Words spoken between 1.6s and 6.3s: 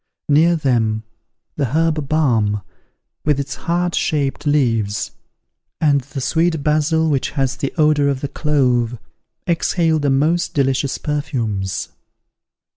herb balm, with its heart shaped leaves, and the